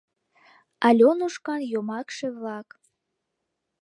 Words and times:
АЛЁНУШКАН 0.87 1.59
ЙОМАКШЕ-ВЛАК 1.71 2.67